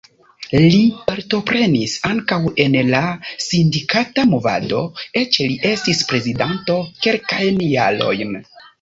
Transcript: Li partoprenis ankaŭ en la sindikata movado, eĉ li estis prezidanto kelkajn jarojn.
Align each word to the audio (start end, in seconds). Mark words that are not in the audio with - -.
Li 0.61 0.77
partoprenis 1.09 1.93
ankaŭ 2.13 2.39
en 2.65 2.79
la 2.95 3.03
sindikata 3.49 4.27
movado, 4.33 4.83
eĉ 5.25 5.41
li 5.53 5.63
estis 5.77 6.05
prezidanto 6.11 6.83
kelkajn 7.07 7.67
jarojn. 7.79 8.39